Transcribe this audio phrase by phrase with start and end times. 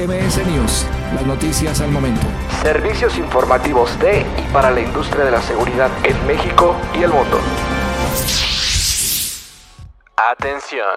[0.00, 2.26] MS News, las noticias al momento.
[2.62, 7.38] Servicios informativos de y para la industria de la seguridad en México y el mundo.
[10.16, 10.96] Atención.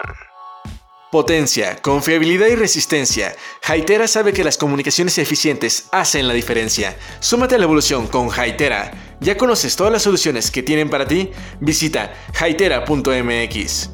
[1.11, 3.35] Potencia, confiabilidad y resistencia.
[3.67, 6.95] Haitera sabe que las comunicaciones eficientes hacen la diferencia.
[7.19, 8.91] Súmate a la evolución con Haitera.
[9.19, 11.29] ¿Ya conoces todas las soluciones que tienen para ti?
[11.59, 13.89] Visita haitera.mx.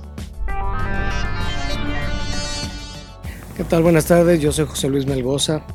[3.60, 3.84] ¿Qué tal?
[3.84, 5.66] Buenas tardes, yo soy José Luis Melgoza.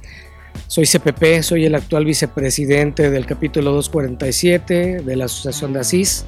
[0.68, 6.24] Soy CPP, soy el actual vicepresidente del capítulo 247 de la Asociación de Asís.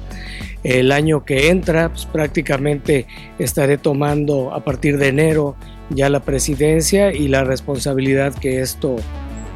[0.63, 3.07] El año que entra, pues, prácticamente
[3.39, 5.55] estaré tomando a partir de enero
[5.89, 8.97] ya la presidencia y la responsabilidad que esto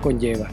[0.01, 0.49] conlleva.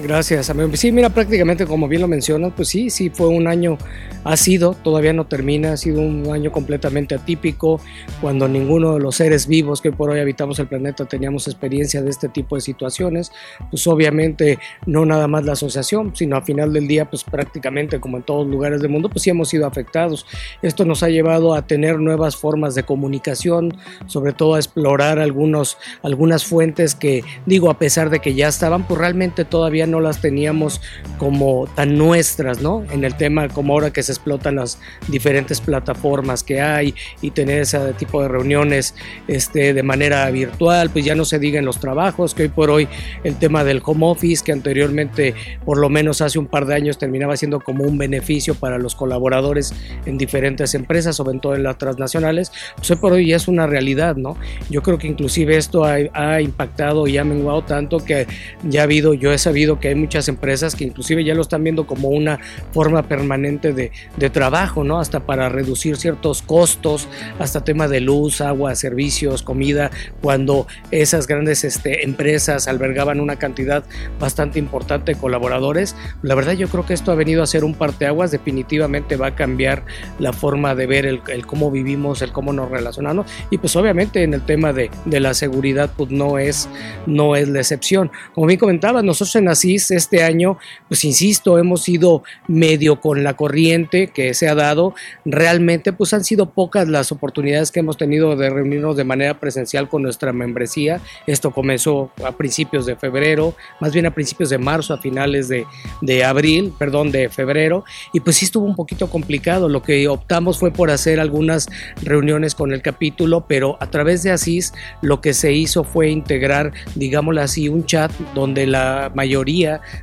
[0.00, 0.70] Gracias, amigo.
[0.74, 3.78] Sí, mira, prácticamente como bien lo mencionas, pues sí, sí fue un año,
[4.22, 7.80] ha sido, todavía no termina, ha sido un año completamente atípico,
[8.20, 12.10] cuando ninguno de los seres vivos que por hoy habitamos el planeta teníamos experiencia de
[12.10, 13.32] este tipo de situaciones,
[13.70, 18.18] pues obviamente no nada más la asociación, sino a final del día, pues prácticamente como
[18.18, 20.26] en todos lugares del mundo, pues sí hemos sido afectados.
[20.62, 25.76] Esto nos ha llevado a tener nuevas formas de comunicación, sobre todo a explorar algunos,
[26.04, 30.20] algunas fuentes que, digo, a pesar de que ya estaban, pues realmente todavía no las
[30.20, 30.80] teníamos
[31.18, 32.84] como tan nuestras, ¿no?
[32.90, 37.62] En el tema como ahora que se explotan las diferentes plataformas que hay y tener
[37.62, 38.94] ese tipo de reuniones
[39.26, 42.70] este, de manera virtual, pues ya no se diga en los trabajos, que hoy por
[42.70, 42.88] hoy
[43.24, 46.98] el tema del home office, que anteriormente por lo menos hace un par de años
[46.98, 49.74] terminaba siendo como un beneficio para los colaboradores
[50.06, 53.66] en diferentes empresas, sobre todo en las transnacionales, pues hoy por hoy ya es una
[53.66, 54.36] realidad, ¿no?
[54.70, 58.26] Yo creo que inclusive esto ha, ha impactado y ha menguado tanto que
[58.62, 61.62] ya ha habido, yo he sabido que hay muchas empresas que inclusive ya lo están
[61.64, 62.38] viendo como una
[62.72, 65.00] forma permanente de, de trabajo, ¿no?
[65.00, 69.90] Hasta para reducir ciertos costos, hasta tema de luz, agua, servicios, comida,
[70.20, 73.84] cuando esas grandes este, empresas albergaban una cantidad
[74.18, 75.96] bastante importante de colaboradores.
[76.22, 79.34] La verdad yo creo que esto ha venido a ser un parteaguas, definitivamente va a
[79.34, 79.84] cambiar
[80.18, 84.22] la forma de ver el, el cómo vivimos, el cómo nos relacionamos y pues obviamente
[84.22, 86.68] en el tema de, de la seguridad pues no es,
[87.06, 88.10] no es la excepción.
[88.34, 90.58] Como bien comentaba, nosotros en así este año,
[90.88, 94.94] pues insisto, hemos ido medio con la corriente que se ha dado.
[95.24, 99.88] Realmente, pues han sido pocas las oportunidades que hemos tenido de reunirnos de manera presencial
[99.88, 101.00] con nuestra membresía.
[101.26, 105.66] Esto comenzó a principios de febrero, más bien a principios de marzo, a finales de,
[106.00, 107.84] de abril, perdón, de febrero.
[108.12, 109.68] Y pues sí estuvo un poquito complicado.
[109.68, 111.68] Lo que optamos fue por hacer algunas
[112.02, 116.72] reuniones con el capítulo, pero a través de Asís lo que se hizo fue integrar,
[116.94, 119.47] digámoslo así, un chat donde la mayoría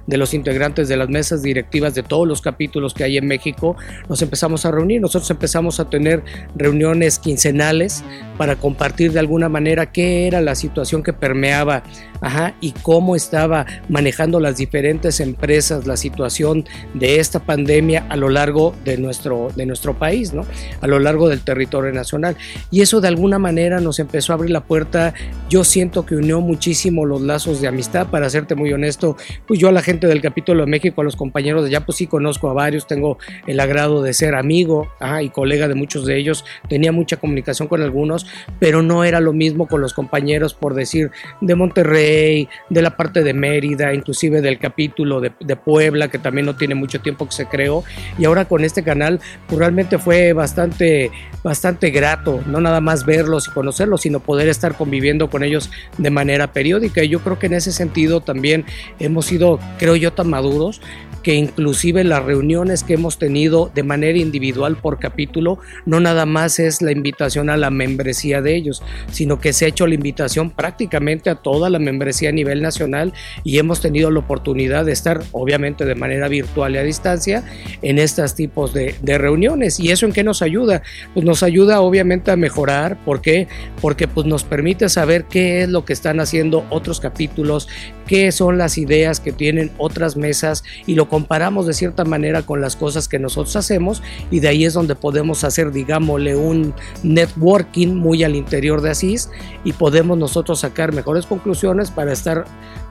[0.07, 3.75] de los integrantes de las mesas directivas de todos los capítulos que hay en México,
[4.09, 5.01] nos empezamos a reunir.
[5.01, 6.23] Nosotros empezamos a tener
[6.56, 8.03] reuniones quincenales
[8.38, 11.84] para compartir de alguna manera qué era la situación que permeaba
[12.22, 18.29] ajá, y cómo estaba manejando las diferentes empresas la situación de esta pandemia a lo
[18.29, 20.45] largo de nuestro, de nuestro país, ¿no?
[20.81, 22.35] a lo largo del territorio nacional.
[22.72, 25.13] Y eso de alguna manera nos empezó a abrir la puerta.
[25.50, 29.17] Yo siento que unió muchísimo los lazos de amistad, para serte muy honesto,
[29.47, 31.97] pues yo a la gente del capítulo de México, a los compañeros de allá, pues
[31.97, 34.90] sí conozco a varios, tengo el agrado de ser amigo
[35.22, 38.25] y colega de muchos de ellos, tenía mucha comunicación con algunos,
[38.59, 43.23] pero no era lo mismo con los compañeros, por decir, de Monterrey, de la parte
[43.23, 47.34] de Mérida, inclusive del capítulo de, de Puebla, que también no tiene mucho tiempo que
[47.34, 47.84] se creó,
[48.17, 51.12] y ahora con este canal, pues realmente fue bastante,
[51.44, 56.09] bastante grato, no nada más verlos y conocerlos, sino poder estar conviviendo con ellos de
[56.09, 58.66] manera periódica, y yo creo que en ese sentido también
[59.00, 60.81] hemos sido, creo yo, tan maduros
[61.25, 66.59] que inclusive las reuniones que hemos tenido de manera individual por capítulo, no nada más
[66.59, 70.52] es la invitación a la membresía de ellos, sino que se ha hecho la invitación
[70.52, 73.12] prácticamente a toda la membresía a nivel nacional
[73.44, 77.44] y hemos tenido la oportunidad de estar, obviamente de manera virtual y a distancia,
[77.81, 79.80] en estos tipos de, reuniones.
[79.80, 80.84] ¿Y eso en qué nos ayuda?
[81.16, 83.03] Pues nos ayuda obviamente a mejorar.
[83.03, 83.47] ¿Por qué?
[83.81, 87.67] Porque pues nos permite saber qué es lo que están haciendo otros capítulos,
[88.05, 92.59] qué son las ideas que tienen otras mesas y lo comparamos de cierta manera con
[92.59, 96.73] las cosas que nosotros hacemos y de ahí es donde podemos hacer, digámosle, un
[97.03, 99.29] networking muy al interior de Asís
[99.64, 102.44] y podemos nosotros sacar mejores conclusiones para estar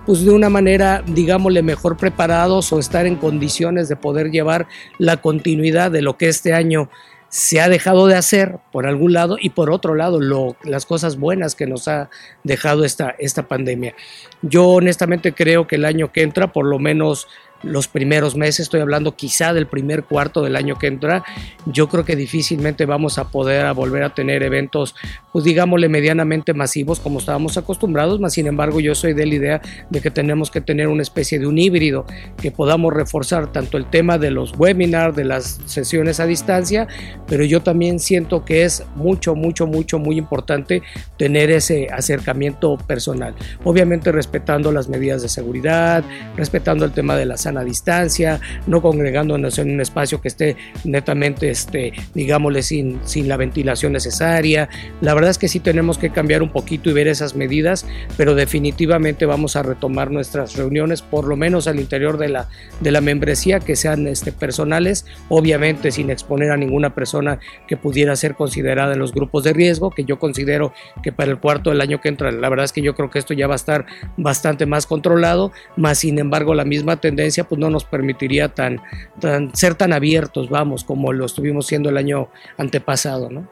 [0.06, 5.18] pues de una manera, digámosle, mejor preparados o estar en condiciones de poder llevar la
[5.18, 6.88] continuidad de lo que este año
[7.28, 11.18] se ha dejado de hacer por algún lado y por otro lado lo, las cosas
[11.18, 12.08] buenas que nos ha
[12.42, 13.94] dejado esta, esta pandemia.
[14.40, 17.26] Yo honestamente creo que el año que entra, por lo menos
[17.64, 21.24] los primeros meses, estoy hablando quizá del primer cuarto del año que entra,
[21.66, 24.94] yo creo que difícilmente vamos a poder volver a tener eventos,
[25.32, 29.62] pues digámosle medianamente masivos como estábamos acostumbrados, más sin embargo yo soy de la idea
[29.90, 32.06] de que tenemos que tener una especie de un híbrido,
[32.40, 36.86] que podamos reforzar tanto el tema de los webinars, de las sesiones a distancia,
[37.26, 40.82] pero yo también siento que es mucho, mucho, mucho, muy importante
[41.16, 43.34] tener ese acercamiento personal,
[43.64, 46.04] obviamente respetando las medidas de seguridad,
[46.36, 51.50] respetando el tema de la sana distancia, no congregándonos en un espacio que esté netamente,
[51.50, 54.68] este, digámosle, sin, sin la ventilación necesaria.
[55.00, 57.86] La verdad es que sí tenemos que cambiar un poquito y ver esas medidas,
[58.16, 62.48] pero definitivamente vamos a retomar nuestras reuniones, por lo menos al interior de la,
[62.80, 68.16] de la membresía, que sean este, personales, obviamente sin exponer a ninguna persona que pudiera
[68.16, 70.72] ser considerada en los grupos de riesgo, que yo considero
[71.02, 73.18] que para el cuarto del año que entra, la verdad es que yo creo que
[73.18, 73.86] esto ya va a estar
[74.16, 78.80] bastante más controlado, más sin embargo la misma tendencia pues no nos permitiría tan,
[79.18, 83.48] tan, ser tan abiertos, vamos, como lo estuvimos siendo el año antepasado, ¿no?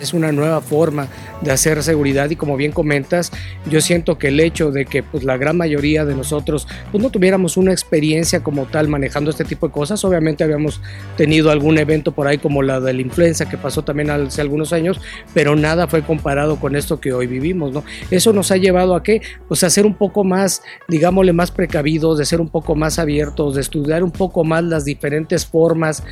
[0.00, 1.08] Es una nueva forma
[1.40, 3.30] de hacer seguridad y como bien comentas,
[3.70, 7.10] yo siento que el hecho de que pues, la gran mayoría de nosotros pues, no
[7.10, 10.80] tuviéramos una experiencia como tal manejando este tipo de cosas, obviamente habíamos
[11.16, 14.72] tenido algún evento por ahí como la de la influenza que pasó también hace algunos
[14.72, 15.00] años,
[15.34, 17.84] pero nada fue comparado con esto que hoy vivimos, ¿no?
[18.10, 22.18] Eso nos ha llevado a que, pues a ser un poco más, digámosle, más precavidos,
[22.18, 26.02] de ser un poco más abiertos, de estudiar un poco más las diferentes formas,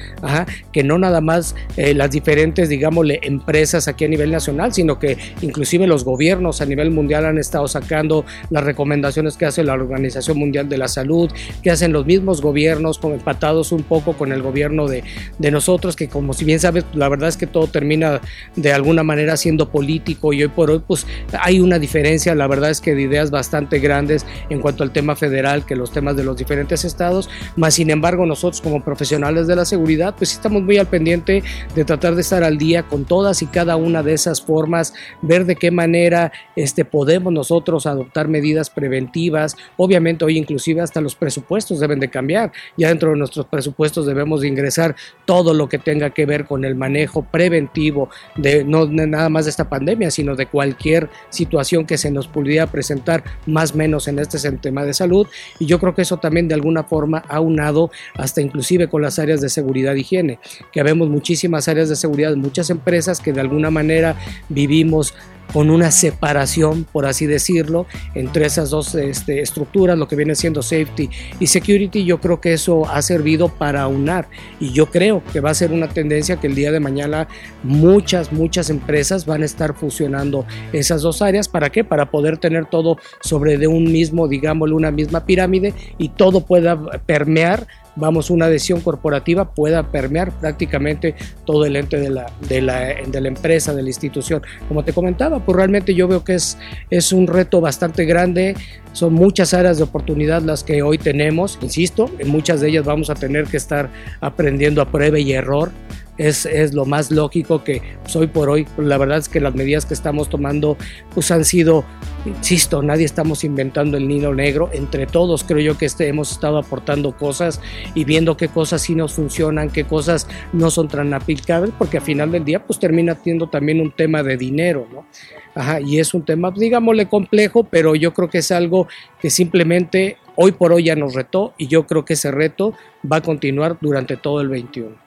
[0.72, 5.16] que no nada más eh, las diferentes, digámosle, empresas aquí a nivel nacional, sino que
[5.42, 10.38] inclusive los gobiernos a nivel mundial han estado sacando las recomendaciones que hace la Organización
[10.38, 11.30] Mundial de la Salud,
[11.62, 15.04] que hacen los mismos gobiernos, empatados un poco con el gobierno de,
[15.38, 18.20] de nosotros, que como si bien sabes, la verdad es que todo termina
[18.54, 21.06] de alguna manera siendo político y hoy por hoy pues
[21.40, 25.16] hay una diferencia, la verdad es que de ideas bastante grandes en cuanto al tema
[25.16, 29.56] federal que los temas de los diferentes estados, más sin embargo nosotros como profesionales de
[29.56, 31.42] la seguridad pues estamos muy al pendiente
[31.74, 35.44] de tratar de estar al día con todas y cada una de esas formas, ver
[35.44, 39.56] de qué manera este, podemos nosotros adoptar medidas preventivas.
[39.76, 42.52] Obviamente hoy inclusive hasta los presupuestos deben de cambiar.
[42.76, 46.64] Ya dentro de nuestros presupuestos debemos de ingresar todo lo que tenga que ver con
[46.64, 51.98] el manejo preventivo de no nada más de esta pandemia, sino de cualquier situación que
[51.98, 55.26] se nos pudiera presentar más o menos en este tema de salud.
[55.58, 59.18] Y yo creo que eso también de alguna forma ha unado hasta inclusive con las
[59.18, 60.38] áreas de seguridad y higiene,
[60.72, 64.16] que vemos muchísimas áreas de seguridad, muchas empresas que de alguna alguna manera
[64.48, 65.14] vivimos
[65.52, 70.62] con una separación, por así decirlo, entre esas dos este, estructuras, lo que viene siendo
[70.62, 71.08] safety
[71.38, 74.28] y security, yo creo que eso ha servido para unar
[74.60, 77.28] y yo creo que va a ser una tendencia que el día de mañana
[77.62, 81.48] muchas, muchas empresas van a estar fusionando esas dos áreas.
[81.48, 81.84] ¿Para qué?
[81.84, 86.78] Para poder tener todo sobre de un mismo, digámoslo, una misma pirámide y todo pueda
[87.06, 87.66] permear
[87.96, 91.14] vamos, una adhesión corporativa pueda permear prácticamente
[91.44, 94.42] todo el ente de la, de la, de la empresa, de la institución.
[94.68, 96.58] Como te comentaba, pues realmente yo veo que es,
[96.90, 98.54] es un reto bastante grande,
[98.92, 103.10] son muchas áreas de oportunidad las que hoy tenemos, insisto, en muchas de ellas vamos
[103.10, 103.90] a tener que estar
[104.20, 105.70] aprendiendo a prueba y error,
[106.18, 109.54] es, es, lo más lógico que pues, hoy por hoy, la verdad es que las
[109.54, 110.76] medidas que estamos tomando
[111.14, 111.84] pues han sido,
[112.24, 116.58] insisto, nadie estamos inventando el niño negro, entre todos creo yo que este, hemos estado
[116.58, 117.60] aportando cosas
[117.94, 122.04] y viendo qué cosas sí nos funcionan, qué cosas no son tan aplicables, porque al
[122.04, 125.06] final del día pues termina siendo también un tema de dinero, ¿no?
[125.54, 128.88] Ajá, y es un tema, digámosle, complejo, pero yo creo que es algo
[129.20, 132.74] que simplemente hoy por hoy ya nos retó y yo creo que ese reto
[133.10, 135.05] va a continuar durante todo el 21.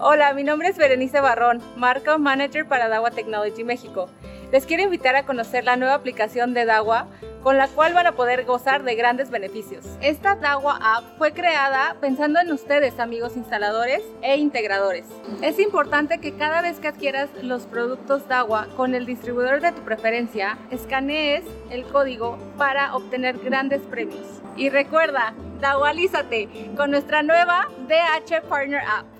[0.00, 4.08] Hola, mi nombre es Berenice Barrón, Marca Manager para Dawa Technology México.
[4.52, 7.08] Les quiero invitar a conocer la nueva aplicación de Dawa
[7.42, 9.84] con la cual van a poder gozar de grandes beneficios.
[10.00, 15.04] Esta Dawa App fue creada pensando en ustedes, amigos instaladores e integradores.
[15.42, 19.82] Es importante que cada vez que adquieras los productos Dawa con el distribuidor de tu
[19.82, 24.42] preferencia, escanees el código para obtener grandes premios.
[24.56, 29.17] Y recuerda, Dawalízate con nuestra nueva DH Partner App.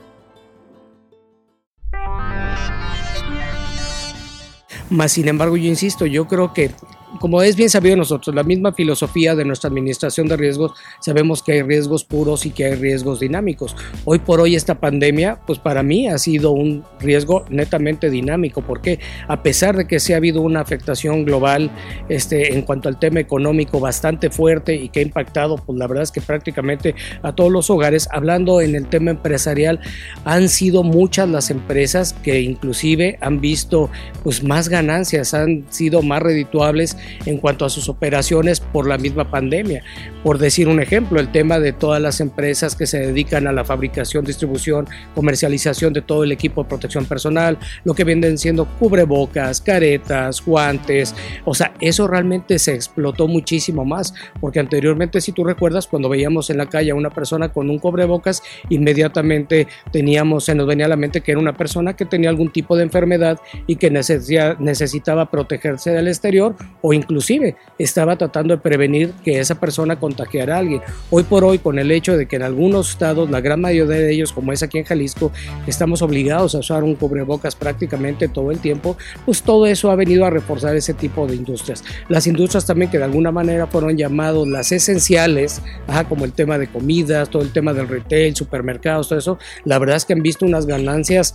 [4.90, 6.70] Más sin embargo, yo insisto, yo creo que
[7.20, 11.52] como es bien sabido nosotros, la misma filosofía de nuestra administración de riesgos, sabemos que
[11.52, 13.74] hay riesgos puros y que hay riesgos dinámicos.
[14.04, 19.00] Hoy por hoy esta pandemia, pues para mí ha sido un riesgo netamente dinámico, porque
[19.26, 21.70] a pesar de que se ha habido una afectación global
[22.08, 26.04] este, en cuanto al tema económico bastante fuerte y que ha impactado, pues la verdad
[26.04, 29.80] es que prácticamente a todos los hogares, hablando en el tema empresarial,
[30.24, 33.90] han sido muchas las empresas que inclusive han visto
[34.22, 39.30] pues más ganancias, han sido más redituables en cuanto a sus operaciones por la misma
[39.30, 39.82] pandemia.
[40.28, 43.64] Por decir un ejemplo, el tema de todas las empresas que se dedican a la
[43.64, 49.62] fabricación, distribución, comercialización de todo el equipo de protección personal, lo que vienen siendo cubrebocas,
[49.62, 51.14] caretas, guantes,
[51.46, 56.50] o sea, eso realmente se explotó muchísimo más, porque anteriormente, si tú recuerdas, cuando veíamos
[56.50, 60.90] en la calle a una persona con un cubrebocas, inmediatamente teníamos, se nos venía a
[60.90, 65.30] la mente que era una persona que tenía algún tipo de enfermedad y que necesitaba
[65.30, 70.82] protegerse del exterior o inclusive estaba tratando de prevenir que esa persona contagiara a alguien.
[71.10, 74.12] Hoy por hoy, con el hecho de que en algunos estados, la gran mayoría de
[74.12, 75.30] ellos, como es aquí en Jalisco,
[75.66, 80.24] estamos obligados a usar un cubrebocas prácticamente todo el tiempo, pues todo eso ha venido
[80.24, 81.84] a reforzar ese tipo de industrias.
[82.08, 85.62] Las industrias también que de alguna manera fueron llamados las esenciales,
[86.08, 89.96] como el tema de comidas, todo el tema del retail, supermercados, todo eso, la verdad
[89.96, 91.34] es que han visto unas ganancias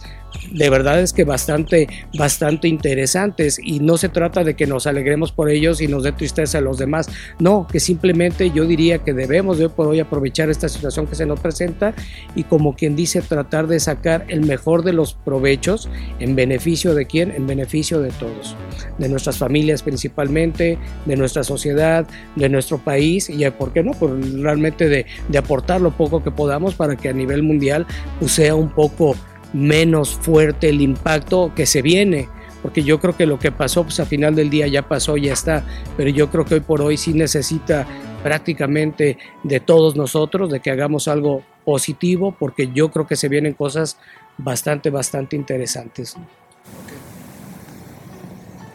[0.52, 1.88] de verdad es que bastante,
[2.18, 6.12] bastante interesantes y no se trata de que nos alegremos por ellos y nos dé
[6.12, 7.08] tristeza a los demás,
[7.40, 11.40] no, que simplemente yo diría que debemos de hoy aprovechar esta situación que se nos
[11.40, 11.94] presenta
[12.36, 15.90] y como quien dice tratar de sacar el mejor de los provechos
[16.20, 18.56] en beneficio de quién, en beneficio de todos,
[18.98, 24.12] de nuestras familias principalmente, de nuestra sociedad, de nuestro país y por qué no, pues
[24.40, 27.86] realmente de, de aportar lo poco que podamos para que a nivel mundial
[28.20, 29.16] pues sea un poco
[29.54, 32.28] menos fuerte el impacto que se viene.
[32.62, 35.34] Porque yo creo que lo que pasó, pues a final del día ya pasó, ya
[35.34, 35.66] está.
[35.98, 37.86] Pero yo creo que hoy por hoy sí necesita
[38.24, 43.54] prácticamente de todos nosotros, de que hagamos algo positivo, porque yo creo que se vienen
[43.54, 43.98] cosas
[44.38, 46.16] bastante, bastante interesantes.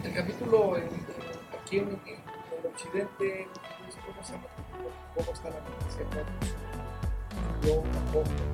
[0.05, 0.77] El capítulo
[1.65, 1.99] aquí en,
[2.69, 3.49] occidente,
[4.07, 4.21] ¿cómo,
[5.17, 5.57] cómo está la
[7.67, 8.48] Yo tampoco,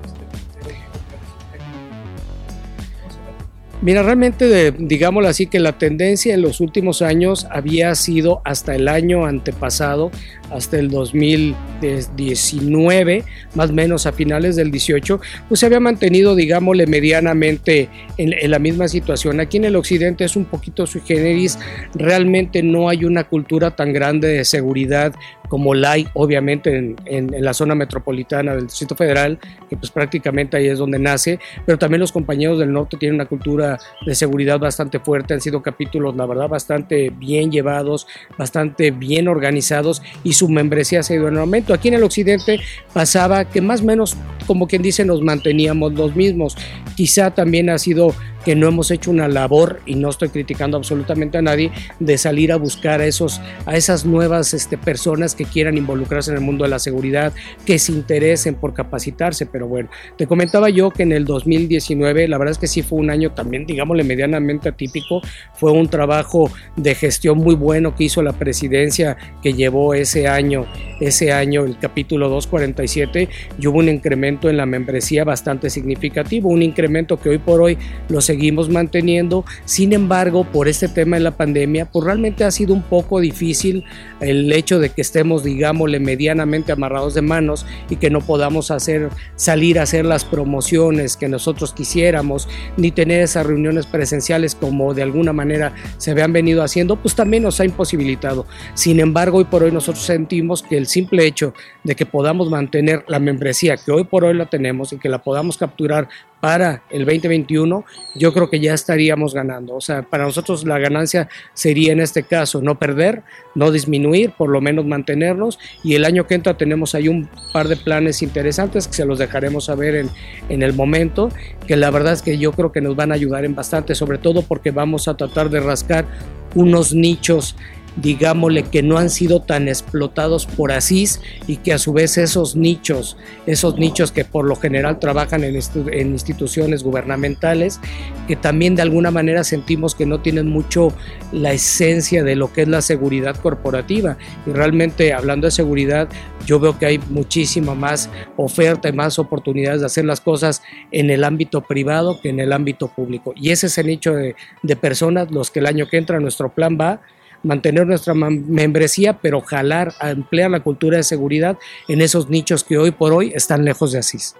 [3.81, 8.87] Mira, realmente, digámoslo así, que la tendencia en los últimos años había sido hasta el
[8.87, 10.11] año antepasado,
[10.49, 16.87] hasta el 2019, más o menos a finales del 18, pues se había mantenido, digámosle,
[16.87, 19.41] medianamente en, la misma situación.
[19.41, 21.59] Aquí en el occidente es un poquito sui generis,
[21.95, 25.13] realmente no hay una cultura tan grande de seguridad
[25.47, 29.37] como la hay obviamente en, en, la zona metropolitana del Distrito Federal,
[29.69, 33.27] que pues prácticamente ahí es donde nace, pero también los compañeros del norte tienen una
[33.27, 33.64] cultura
[34.05, 38.07] de seguridad bastante fuerte, han sido capítulos, la verdad, bastante bien llevados,
[38.37, 41.73] bastante bien organizados y su membresía se ha ido en aumento.
[41.73, 42.59] Aquí en el occidente
[42.93, 44.15] pasaba que más o menos,
[44.47, 46.55] como quien dice, nos manteníamos los mismos.
[46.95, 48.13] Quizá también ha sido
[48.45, 52.51] que no hemos hecho una labor, y no estoy criticando absolutamente a nadie, de salir
[52.51, 56.63] a buscar a, esos, a esas nuevas este, personas que quieran involucrarse en el mundo
[56.63, 57.33] de la seguridad,
[57.65, 59.47] que se interesen por capacitarse.
[59.47, 62.99] Pero bueno, te comentaba yo que en el 2019, la verdad es que sí fue
[62.99, 65.21] un año también, digámosle, medianamente atípico.
[65.53, 70.65] Fue un trabajo de gestión muy bueno que hizo la presidencia que llevó ese año,
[70.99, 76.63] ese año el capítulo 247, y hubo un incremento en la membresía bastante significativo, un
[76.63, 77.77] incremento que hoy por hoy
[78.09, 79.45] los seguimos manteniendo.
[79.65, 83.83] Sin embargo, por este tema de la pandemia, pues realmente ha sido un poco difícil
[84.19, 89.09] el hecho de que estemos, digámosle, medianamente amarrados de manos y que no podamos hacer,
[89.35, 92.47] salir a hacer las promociones que nosotros quisiéramos,
[92.77, 97.59] ni tener reuniones presenciales como de alguna manera se habían venido haciendo, pues también nos
[97.59, 98.45] ha imposibilitado.
[98.73, 103.03] Sin embargo, hoy por hoy nosotros sentimos que el simple hecho de que podamos mantener
[103.07, 106.09] la membresía que hoy por hoy la tenemos y que la podamos capturar
[106.45, 109.73] para el 2021, yo creo que ya estaríamos ganando.
[109.73, 113.23] O sea, para nosotros la ganancia sería en este caso no perder,
[113.55, 115.57] no disminuir, por lo menos mantenernos.
[115.83, 119.17] Y el año que entra tenemos ahí un par de planes interesantes que se los
[119.17, 120.11] dejaremos saber en,
[120.47, 121.29] en el momento,
[121.65, 124.19] que la verdad es que yo creo que nos van a ayudar en bastante, sobre
[124.19, 126.05] todo porque vamos a tratar de rascar
[126.53, 127.55] unos nichos
[127.95, 132.55] digámosle, que no han sido tan explotados por ASIS y que a su vez esos
[132.55, 135.57] nichos, esos nichos que por lo general trabajan en,
[135.91, 137.79] en instituciones gubernamentales,
[138.27, 140.93] que también de alguna manera sentimos que no tienen mucho
[141.31, 144.17] la esencia de lo que es la seguridad corporativa.
[144.45, 146.09] Y realmente hablando de seguridad,
[146.45, 150.61] yo veo que hay muchísima más oferta y más oportunidades de hacer las cosas
[150.91, 153.33] en el ámbito privado que en el ámbito público.
[153.35, 156.49] Y ese es el nicho de, de personas los que el año que entra nuestro
[156.49, 157.01] plan va
[157.45, 162.77] mantener nuestra membresía, pero jalar a emplear la cultura de seguridad en esos nichos que
[162.77, 164.35] hoy por hoy están lejos de Asís.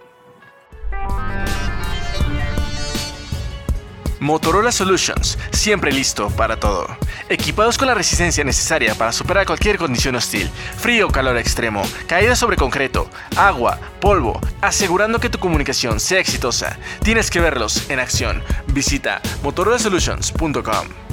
[4.25, 6.87] Motorola Solutions, siempre listo para todo.
[7.29, 12.35] Equipados con la resistencia necesaria para superar cualquier condición hostil, frío o calor extremo, caída
[12.35, 16.79] sobre concreto, agua, polvo, asegurando que tu comunicación sea exitosa.
[17.03, 18.41] Tienes que verlos en acción.
[18.73, 21.04] Visita motorolasolutions.com.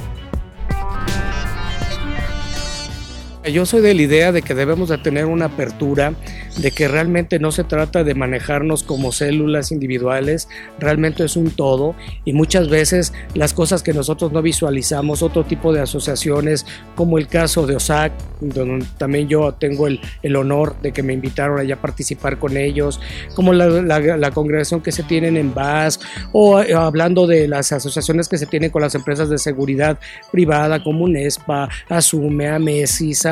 [3.50, 6.14] Yo soy de la idea de que debemos de tener una apertura,
[6.58, 11.96] de que realmente no se trata de manejarnos como células individuales, realmente es un todo
[12.25, 17.26] y muchas veces las cosas que nosotros no visualizamos, otro tipo de asociaciones, como el
[17.26, 21.75] caso de OSAC, donde también yo tengo el, el honor de que me invitaron allá
[21.75, 23.00] a participar con ellos,
[23.34, 25.99] como la, la, congregación que se tienen en BAS,
[26.32, 29.99] o eh, hablando de las asociaciones que se tienen con las empresas de seguridad
[30.30, 32.49] privada como UNESPA, Asume,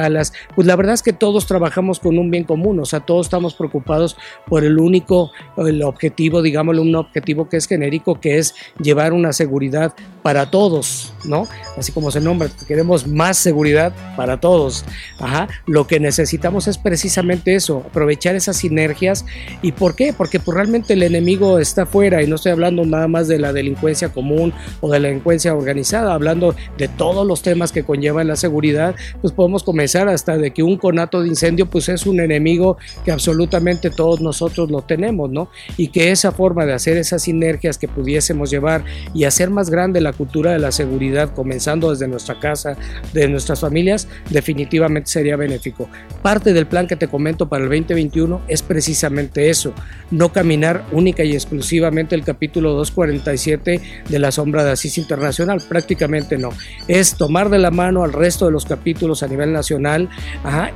[0.06, 3.26] AMESIS, pues la verdad es que todos trabajamos con un bien común, o sea, todos
[3.26, 4.16] estamos preocupados
[4.46, 9.32] por el único, el objetivo, digámoslo, un objetivo que es genérico, que es llevar una
[9.32, 11.46] seguridad para todos, ¿no?
[11.76, 14.84] Así como se nombra, queremos más seguridad para todos.
[15.18, 15.48] Ajá.
[15.66, 19.24] Lo que necesitamos es precisamente eso, aprovechar esas sinergias.
[19.62, 20.12] ¿Y por qué?
[20.12, 23.52] Porque pues, realmente el enemigo está fuera y no estoy hablando nada más de la
[23.52, 28.36] delincuencia común o de la delincuencia organizada, hablando de todos los temas que conllevan la
[28.36, 32.76] seguridad, pues podemos comenzar hasta de que un conato de incendio pues es un enemigo
[33.04, 35.50] que absolutamente todos nosotros lo tenemos, ¿no?
[35.76, 40.00] Y que esa forma de hacer esas sinergias que pudiésemos llevar y hacer más grande
[40.00, 42.76] la cultura de la seguridad, comenzando desde nuestra casa,
[43.12, 45.88] de nuestras familias, definitivamente sería benéfico.
[46.22, 49.72] Parte del plan que te comento para el 2021 es precisamente eso,
[50.10, 56.38] no caminar única y exclusivamente el capítulo 247 de la sombra de Asís Internacional, prácticamente
[56.38, 56.50] no,
[56.88, 60.08] es tomar de la mano al resto de los capítulos a nivel nacional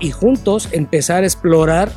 [0.00, 1.90] y juntos empezar a explorar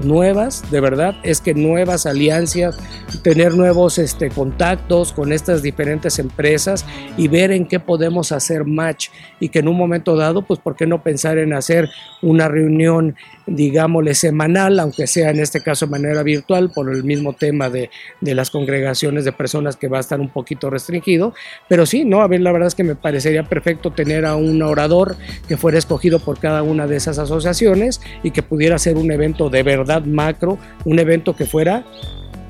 [0.00, 2.78] nuevas, de verdad, es que nuevas alianzas,
[3.22, 6.84] tener nuevos este, contactos con estas diferentes empresas
[7.16, 9.08] y ver en qué podemos hacer match.
[9.40, 11.88] Y que en un momento dado, pues, ¿por qué no pensar en hacer
[12.22, 13.16] una reunión,
[13.48, 17.90] digámosle, semanal, aunque sea en este caso de manera virtual, por el mismo tema de,
[18.20, 21.34] de las congregaciones de personas que va a estar un poquito restringido,
[21.68, 24.62] pero sí, no, a ver, la verdad es que me parecería perfecto tener a un
[24.62, 29.10] orador que fuera escogido por cada una de esas asociaciones y que pudiera ser un
[29.10, 31.84] evento de verdad macro, un evento que fuera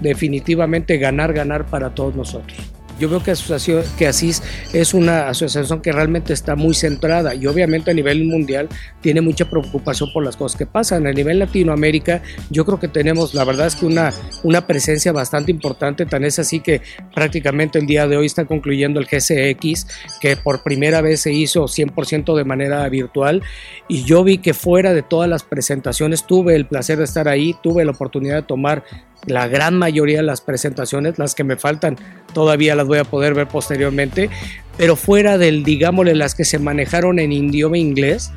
[0.00, 2.77] definitivamente ganar, ganar para todos nosotros.
[2.98, 7.46] Yo veo que, asociación, que ASIS es una asociación que realmente está muy centrada y
[7.46, 8.68] obviamente a nivel mundial
[9.00, 11.06] tiene mucha preocupación por las cosas que pasan.
[11.06, 15.50] A nivel Latinoamérica yo creo que tenemos, la verdad es que una, una presencia bastante
[15.50, 16.82] importante, tan es así que
[17.14, 19.86] prácticamente el día de hoy está concluyendo el GCX,
[20.20, 23.42] que por primera vez se hizo 100% de manera virtual
[23.88, 27.54] y yo vi que fuera de todas las presentaciones tuve el placer de estar ahí,
[27.62, 28.84] tuve la oportunidad de tomar
[29.26, 31.96] la gran mayoría de las presentaciones, las que me faltan
[32.32, 34.30] todavía las voy a poder ver posteriormente,
[34.76, 38.30] pero fuera del, digámosle, las que se manejaron en idioma inglés,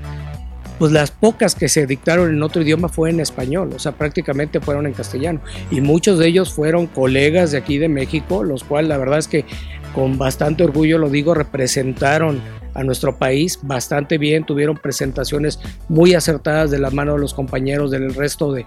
[0.79, 4.59] pues las pocas que se dictaron en otro idioma fue en español, o sea, prácticamente
[4.59, 5.39] fueron en castellano.
[5.69, 9.27] Y muchos de ellos fueron colegas de aquí de México, los cuales la verdad es
[9.27, 9.45] que
[9.93, 12.41] con bastante orgullo lo digo, representaron
[12.73, 17.91] a nuestro país bastante bien, tuvieron presentaciones muy acertadas de la mano de los compañeros
[17.91, 18.65] del resto de,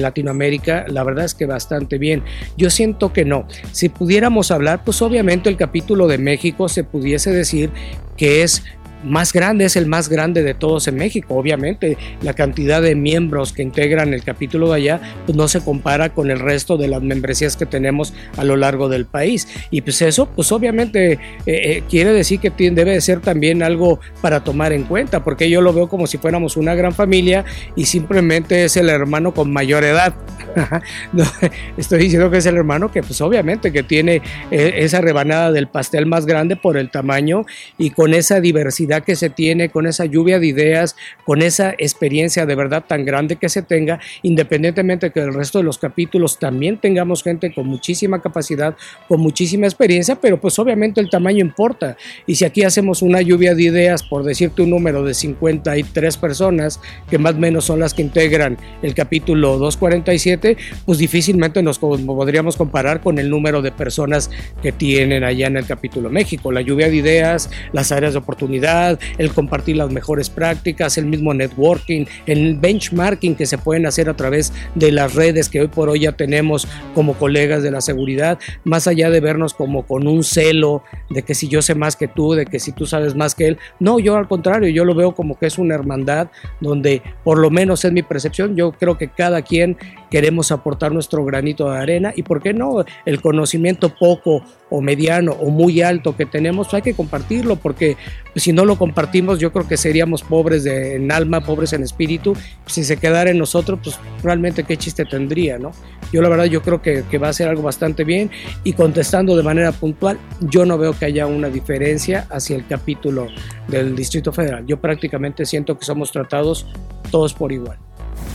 [0.00, 2.22] Latinoamérica, la verdad es que bastante bien.
[2.56, 7.30] Yo siento que no, si pudiéramos hablar, pues obviamente el capítulo de México se pudiese
[7.30, 7.70] decir
[8.16, 8.62] que es
[9.04, 11.34] más grande, es el más grande de todos en México.
[11.34, 16.10] Obviamente, la cantidad de miembros que integran el capítulo de allá pues no se compara
[16.10, 19.48] con el resto de las membresías que tenemos a lo largo del país.
[19.70, 24.00] Y pues eso, pues obviamente eh, eh, quiere decir que debe de ser también algo
[24.20, 27.84] para tomar en cuenta, porque yo lo veo como si fuéramos una gran familia y
[27.84, 30.14] simplemente es el hermano con mayor edad.
[31.76, 35.68] estoy diciendo que es el hermano que pues obviamente que tiene eh, esa rebanada del
[35.68, 37.44] pastel más grande por el tamaño
[37.78, 42.46] y con esa diversidad que se tiene, con esa lluvia de ideas, con esa experiencia
[42.46, 46.78] de verdad tan grande que se tenga, independientemente que el resto de los capítulos también
[46.78, 48.76] tengamos gente con muchísima capacidad,
[49.08, 51.96] con muchísima experiencia, pero pues obviamente el tamaño importa.
[52.26, 56.80] Y si aquí hacemos una lluvia de ideas, por decirte un número de 53 personas,
[57.10, 62.56] que más o menos son las que integran el capítulo 247, pues difícilmente nos podríamos
[62.56, 64.30] comparar con el número de personas
[64.62, 66.52] que tienen allá en el capítulo México.
[66.52, 71.06] La lluvia de ideas, las áreas de oportunidad, seguridad, el compartir las mejores prácticas, el
[71.06, 75.68] mismo networking, el benchmarking que se pueden hacer a través de las redes que hoy
[75.68, 80.06] por hoy ya tenemos como colegas de la seguridad, más allá de vernos como con
[80.06, 83.14] un celo de que si yo sé más que tú, de que si tú sabes
[83.14, 83.58] más que él.
[83.80, 86.28] No, yo al contrario, yo lo veo como que es una hermandad
[86.60, 89.76] donde por lo menos es mi percepción, yo creo que cada quien
[90.10, 95.32] queremos aportar nuestro granito de arena y por qué no el conocimiento poco o mediano
[95.32, 97.96] o muy alto que tenemos, hay que compartirlo porque
[98.34, 102.34] si no lo compartimos yo creo que seríamos pobres de, en alma, pobres en espíritu,
[102.66, 105.72] si se quedara en nosotros pues realmente qué chiste tendría, ¿no?
[106.12, 108.30] Yo la verdad yo creo que, que va a ser algo bastante bien
[108.64, 113.28] y contestando de manera puntual, yo no veo que haya una diferencia hacia el capítulo
[113.68, 116.66] del Distrito Federal, yo prácticamente siento que somos tratados
[117.10, 117.78] todos por igual.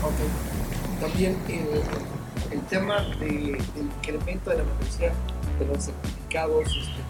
[0.02, 1.10] Okay.
[1.10, 5.12] También el, el tema de, del incremento de la membresía
[5.60, 7.02] de los certificados, este,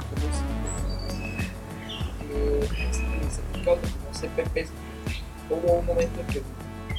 [3.30, 4.70] certificados de los CPPs,
[5.50, 6.42] hubo un momento en que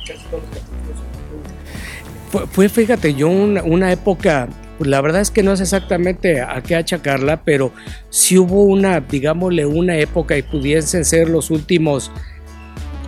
[0.06, 1.02] casi todos los capítulos
[2.30, 6.40] fue, fue, fíjate, yo una, una época pues la verdad es que no sé exactamente
[6.40, 7.72] a qué achacarla, pero
[8.10, 12.10] sí hubo una, digámosle, una época y pudiesen ser los últimos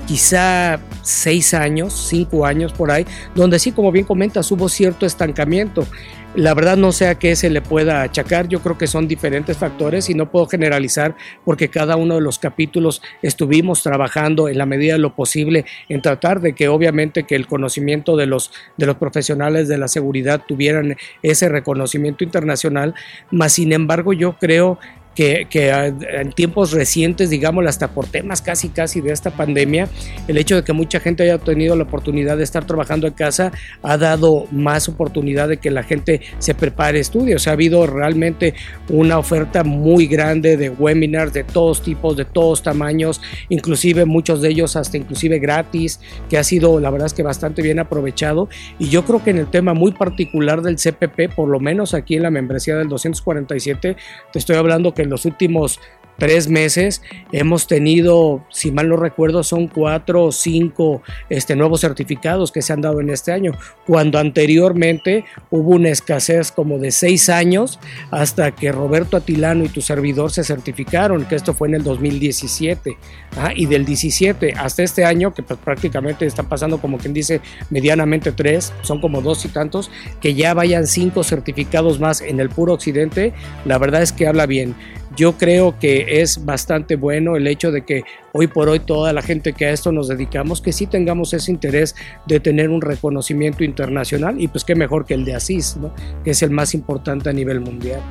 [0.07, 5.87] quizá seis años, cinco años por ahí, donde sí, como bien comentas, hubo cierto estancamiento.
[6.35, 9.57] La verdad no sé a qué se le pueda achacar, yo creo que son diferentes
[9.57, 11.15] factores y no puedo generalizar
[11.45, 16.03] porque cada uno de los capítulos estuvimos trabajando en la medida de lo posible en
[16.03, 20.43] tratar de que obviamente que el conocimiento de los, de los profesionales de la seguridad
[20.45, 22.97] tuvieran ese reconocimiento internacional,
[23.31, 24.81] más sin embargo yo creo
[25.15, 29.89] que, que, en tiempos recientes, digamos, hasta por temas casi casi de esta pandemia,
[30.29, 33.53] el hecho de que mucha gente haya tenido la oportunidad de estar trabajando en casa
[33.83, 37.47] ha dado más oportunidad de que la gente se prepare estudios.
[37.49, 38.55] Ha habido realmente
[38.89, 44.49] una oferta muy grande de webinars de todos tipos, de todos tamaños, inclusive muchos de
[44.49, 48.49] ellos hasta inclusive gratis, que ha sido la verdad es que bastante bien aprovechado.
[48.79, 52.17] Y yo creo que en el tema muy particular del CPP, por lo menos aquí
[52.17, 53.97] en la membresía del 247,
[54.33, 55.81] te estoy hablando que en los últimos
[56.19, 62.53] tres meses hemos tenido, si mal no recuerdo, son cuatro o cinco este, nuevos certificados
[62.53, 63.53] que se han dado en este año,
[63.87, 67.79] cuando anteriormente hubo una escasez como de seis años
[68.11, 72.97] hasta que Roberto Atilano y tu servidor se certificaron, que esto fue en el 2017,
[73.37, 73.53] ¿ah?
[73.55, 78.33] y del 17 hasta este año, que pues, prácticamente está pasando como quien dice medianamente
[78.33, 82.75] tres, son como dos y tantos, que ya vayan cinco certificados más en el puro
[82.75, 83.33] occidente,
[83.65, 84.75] la verdad es que habla bien.
[85.17, 89.23] Yo creo que es bastante bueno el hecho de que hoy por hoy toda la
[89.23, 91.95] gente que a esto nos dedicamos, que sí tengamos ese interés
[92.27, 95.95] de tener un reconocimiento internacional y pues qué mejor que el de ASIS, ¿no?
[96.25, 98.03] que es el más importante a nivel mundial.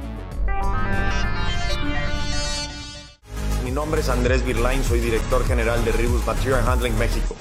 [3.66, 7.36] Mi nombre es Andrés Birlain, soy director general de Ribus Material Handling México.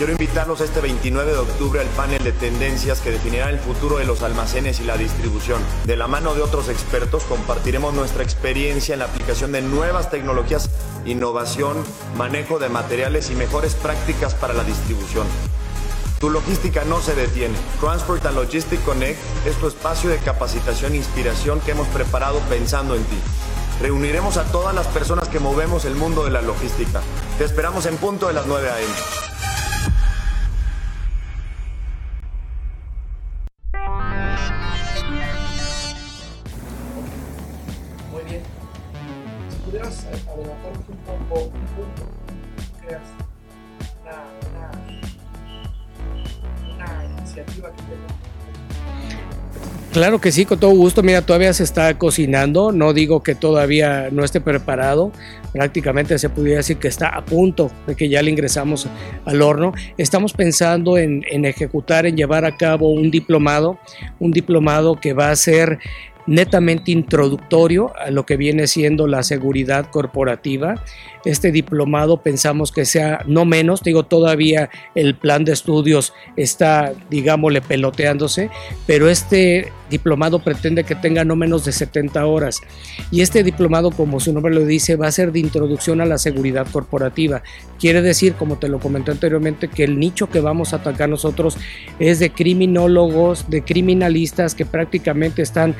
[0.00, 4.06] Quiero invitarlos este 29 de octubre al panel de tendencias que definirá el futuro de
[4.06, 5.60] los almacenes y la distribución.
[5.84, 10.70] De la mano de otros expertos compartiremos nuestra experiencia en la aplicación de nuevas tecnologías,
[11.04, 11.84] innovación,
[12.16, 15.26] manejo de materiales y mejores prácticas para la distribución.
[16.18, 17.54] Tu logística no se detiene.
[17.78, 22.94] Transport and Logistic Connect es tu espacio de capacitación e inspiración que hemos preparado pensando
[22.94, 23.18] en ti.
[23.82, 27.02] Reuniremos a todas las personas que movemos el mundo de la logística.
[27.36, 28.94] Te esperamos en punto de las 9 a.m.
[49.92, 51.02] Claro que sí, con todo gusto.
[51.02, 52.70] Mira, todavía se está cocinando.
[52.70, 55.10] No digo que todavía no esté preparado.
[55.52, 58.86] Prácticamente se pudiera decir que está a punto de que ya le ingresamos
[59.24, 59.72] al horno.
[59.98, 63.80] Estamos pensando en, en ejecutar, en llevar a cabo un diplomado,
[64.20, 65.80] un diplomado que va a ser
[66.26, 70.76] netamente introductorio a lo que viene siendo la seguridad corporativa.
[71.24, 77.60] Este diplomado pensamos que sea no menos, digo, todavía el plan de estudios está, digámosle,
[77.60, 78.50] peloteándose,
[78.86, 82.60] pero este diplomado pretende que tenga no menos de 70 horas.
[83.10, 86.16] Y este diplomado, como su nombre lo dice, va a ser de introducción a la
[86.16, 87.42] seguridad corporativa.
[87.78, 91.58] Quiere decir, como te lo comenté anteriormente, que el nicho que vamos a atacar nosotros
[91.98, 95.74] es de criminólogos, de criminalistas que prácticamente están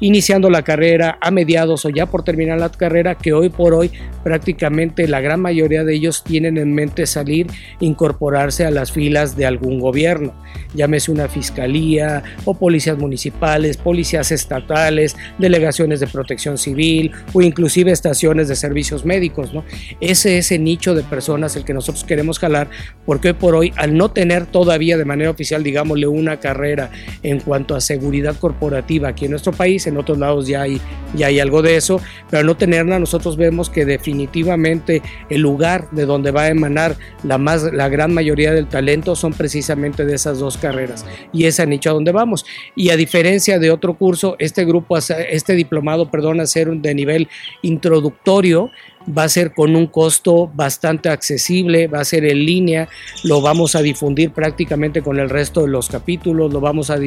[0.00, 3.90] iniciando la carrera, a mediados o ya por terminar la carrera, que hoy por hoy
[4.22, 7.46] prácticamente la gran mayoría de ellos tienen en mente salir,
[7.80, 10.34] incorporarse a las filas de algún gobierno,
[10.74, 18.48] llámese una fiscalía o policías municipales, policías estatales, delegaciones de protección civil o inclusive estaciones
[18.48, 19.54] de servicios médicos.
[19.54, 19.64] ¿no?
[20.00, 22.68] Ese es el nicho de personas el que nosotros queremos jalar,
[23.06, 26.90] porque hoy por hoy, al no tener todavía de manera oficial, digámosle, una carrera
[27.22, 30.80] en cuanto a seguridad corporativa aquí en nuestro país, en otros lados ya hay,
[31.14, 35.90] ya hay algo de eso, pero al no tenerla, nosotros vemos que definitivamente el lugar
[35.90, 40.14] de donde va a emanar la, más, la gran mayoría del talento son precisamente de
[40.14, 42.44] esas dos carreras y ese nicho a donde vamos.
[42.74, 47.28] Y a diferencia de otro curso, este grupo, este diplomado, perdón, a ser de nivel
[47.62, 48.70] introductorio,
[49.06, 52.88] va a ser con un costo bastante accesible, va a ser en línea,
[53.24, 56.98] lo vamos a difundir prácticamente con el resto de los capítulos, lo vamos a,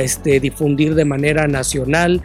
[0.00, 2.22] este, difundir de manera nacional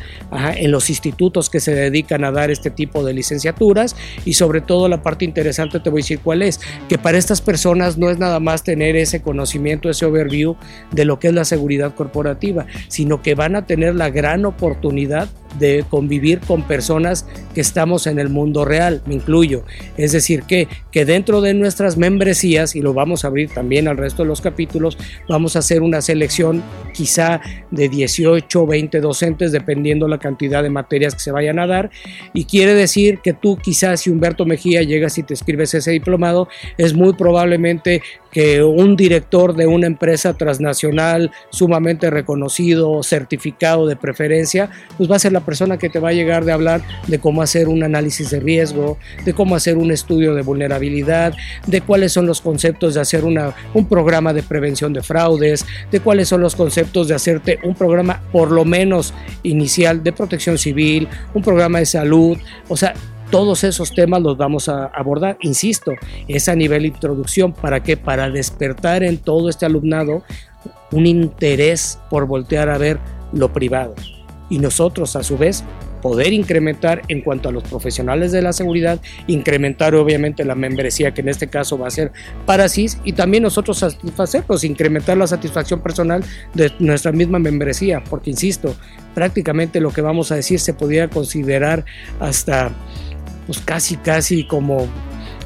[0.56, 4.88] en los institutos que se dedican a dar este tipo de licenciaturas y sobre todo
[4.88, 8.18] la parte interesante te voy a decir cuál es, que para estas personas no es
[8.18, 10.56] nada más tener ese conocimiento, ese overview
[10.92, 15.30] de lo que es la seguridad corporativa, sino que van a tener la gran oportunidad
[15.58, 19.64] de convivir con personas que estamos en el mundo real, me incluyo.
[19.98, 23.98] Es decir, que, que dentro de nuestras membresías, y lo vamos a abrir también al
[23.98, 29.52] resto de los capítulos, vamos a hacer una selección quizá de 18 o 20 docentes,
[29.52, 31.90] dependiendo la cantidad de materias que se vayan a dar.
[32.34, 36.48] Y quiere decir que tú quizás si Humberto Mejía llegas y te escribes ese diplomado,
[36.78, 44.70] es muy probablemente que un director de una empresa transnacional sumamente reconocido, certificado de preferencia,
[44.98, 47.42] pues va a ser la persona que te va a llegar de hablar de cómo
[47.42, 51.34] hacer un análisis de riesgo, de cómo hacer un estudio de vulnerabilidad,
[51.68, 56.00] de cuáles son los conceptos de hacer una, un programa de prevención de fraudes, de
[56.00, 61.08] cuáles son los conceptos de hacerte un programa por lo menos inicial de protección civil,
[61.34, 62.94] un programa de salud, o sea,
[63.32, 65.94] todos esos temas los vamos a abordar, insisto,
[66.28, 67.96] es a nivel introducción, ¿para qué?
[67.96, 70.24] Para despertar en todo este alumnado
[70.92, 73.00] un interés por voltear a ver
[73.32, 73.94] lo privado.
[74.50, 75.64] Y nosotros, a su vez,
[76.02, 81.22] poder incrementar en cuanto a los profesionales de la seguridad, incrementar obviamente la membresía que
[81.22, 82.12] en este caso va a ser
[82.46, 88.30] para CIS y también nosotros satisfacerlos, incrementar la satisfacción personal de nuestra misma membresía, porque
[88.30, 88.76] insisto,
[89.14, 91.86] prácticamente lo que vamos a decir se podría considerar
[92.20, 92.72] hasta
[93.46, 94.88] pues casi, casi como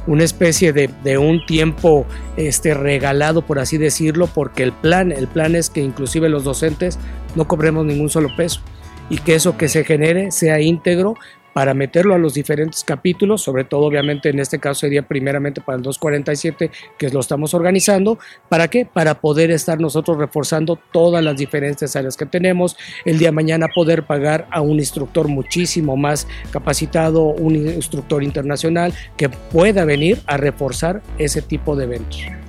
[0.06, 5.30] una especie de, de, un tiempo este, regalado, por así decirlo, porque el plan, el
[5.30, 7.00] plan es que inclusive los docentes
[7.36, 8.62] no cobremos ningún solo peso
[9.14, 11.14] y que eso que se genere sea íntegro
[11.54, 15.76] para meterlo a los diferentes capítulos, sobre todo obviamente en este caso sería primeramente para
[15.76, 18.18] el 247 que lo estamos organizando,
[18.50, 18.88] ¿para qué?
[18.92, 23.68] Para poder estar nosotros reforzando todas las diferentes áreas que tenemos, el día de mañana
[23.68, 30.38] poder pagar a un instructor muchísimo más capacitado, un instructor internacional que pueda venir a
[30.38, 32.43] reforzar ese tipo de eventos.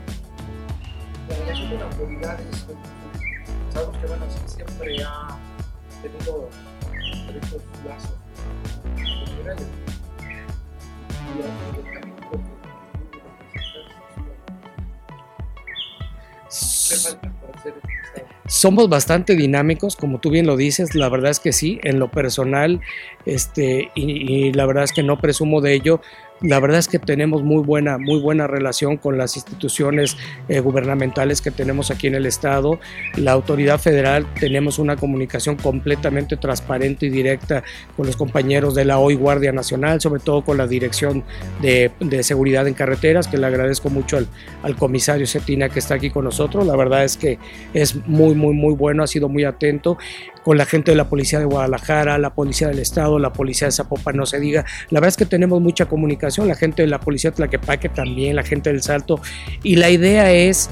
[18.46, 22.10] Somos bastante dinámicos, como tú bien lo dices, la verdad es que sí, en lo
[22.10, 22.80] personal,
[23.24, 26.00] este, y, la verdad es que no presumo de ello,
[26.40, 30.16] la verdad es que tenemos muy buena, muy buena relación con las instituciones
[30.48, 32.80] eh, gubernamentales que tenemos aquí en el Estado.
[33.16, 37.62] La autoridad federal tenemos una comunicación completamente transparente y directa
[37.96, 41.24] con los compañeros de la hoy Guardia Nacional, sobre todo con la Dirección
[41.62, 41.92] de,
[42.22, 44.26] Seguridad en Carreteras, que le agradezco mucho al,
[44.62, 46.66] al comisario Cetina que está aquí con nosotros.
[46.66, 47.38] La verdad es que
[47.72, 49.98] es muy, muy, muy bueno, ha sido muy atento
[50.44, 53.72] con la gente de la Policía de Guadalajara, la Policía del Estado, la Policía de
[53.72, 54.64] Zapopan, no se diga.
[54.90, 58.36] La verdad es que tenemos mucha comunicación, la gente de la Policía de Tlaquepaque también,
[58.36, 59.20] la gente del Salto,
[59.62, 60.70] y la idea es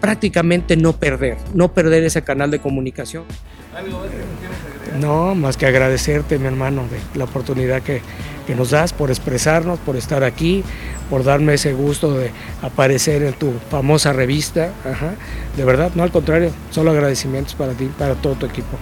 [0.00, 3.24] prácticamente no perder, no perder ese canal de comunicación.
[5.00, 8.02] No, más que agradecerte, mi hermano, de la oportunidad que,
[8.46, 10.62] que nos das por expresarnos, por estar aquí,
[11.10, 12.30] por darme ese gusto de
[12.62, 14.70] aparecer en tu famosa revista.
[15.56, 18.78] De verdad, no al contrario, solo agradecimientos para ti, para todo tu equipo.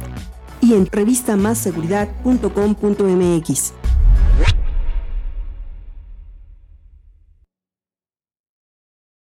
[0.61, 3.73] y en revistamasseguridad.com.mx.